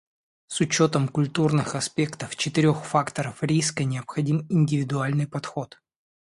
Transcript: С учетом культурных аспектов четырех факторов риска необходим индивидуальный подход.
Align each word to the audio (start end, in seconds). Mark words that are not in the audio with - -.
С 0.47 0.59
учетом 0.61 1.07
культурных 1.07 1.75
аспектов 1.75 2.35
четырех 2.35 2.83
факторов 2.83 3.43
риска 3.43 3.83
необходим 3.83 4.47
индивидуальный 4.49 5.27
подход. 5.27 5.79